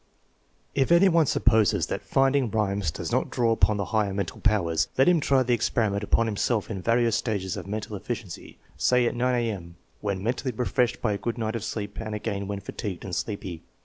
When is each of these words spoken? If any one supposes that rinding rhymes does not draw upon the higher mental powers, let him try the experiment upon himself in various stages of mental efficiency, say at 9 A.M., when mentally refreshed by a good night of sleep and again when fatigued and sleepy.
If 0.73 0.91
any 0.91 1.09
one 1.09 1.27
supposes 1.27 1.85
that 1.85 2.01
rinding 2.15 2.49
rhymes 2.49 2.89
does 2.89 3.11
not 3.11 3.29
draw 3.29 3.51
upon 3.51 3.77
the 3.77 3.85
higher 3.93 4.15
mental 4.15 4.41
powers, 4.41 4.87
let 4.97 5.07
him 5.07 5.19
try 5.19 5.43
the 5.43 5.53
experiment 5.53 6.03
upon 6.03 6.25
himself 6.25 6.71
in 6.71 6.81
various 6.81 7.15
stages 7.15 7.55
of 7.55 7.67
mental 7.67 7.95
efficiency, 7.95 8.57
say 8.77 9.05
at 9.05 9.13
9 9.15 9.35
A.M., 9.35 9.75
when 9.99 10.23
mentally 10.23 10.53
refreshed 10.57 11.03
by 11.03 11.13
a 11.13 11.19
good 11.19 11.37
night 11.37 11.55
of 11.55 11.63
sleep 11.63 11.99
and 12.01 12.15
again 12.15 12.47
when 12.47 12.61
fatigued 12.61 13.05
and 13.05 13.15
sleepy. 13.15 13.61